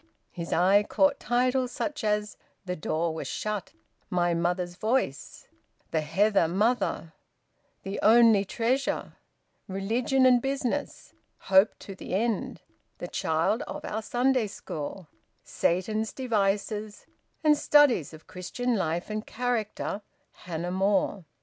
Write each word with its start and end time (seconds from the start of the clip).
His 0.31 0.51
eye 0.51 0.81
caught 0.81 1.19
titles 1.19 1.71
such 1.71 2.03
as: 2.03 2.35
"The 2.65 2.75
Door 2.75 3.13
was 3.13 3.27
Shut," 3.27 3.73
"My 4.09 4.33
Mother's 4.33 4.73
Voice," 4.75 5.47
"The 5.91 6.01
Heather 6.01 6.47
Mother," 6.47 7.13
"The 7.83 7.99
Only 8.01 8.43
Treasure," 8.43 9.13
"Religion 9.67 10.25
and 10.25 10.41
Business," 10.41 11.13
"Hope 11.37 11.77
to 11.81 11.93
the 11.93 12.15
End," 12.15 12.63
"The 12.97 13.09
Child 13.09 13.61
of 13.67 13.85
our 13.85 14.01
Sunday 14.01 14.47
School," 14.47 15.07
"Satan's 15.43 16.11
Devices," 16.13 17.05
and 17.43 17.55
"Studies 17.55 18.11
of 18.11 18.25
Christian 18.25 18.75
Life 18.75 19.11
and 19.11 19.23
Character, 19.27 20.01
Hannah 20.31 20.71
More." 20.71 21.25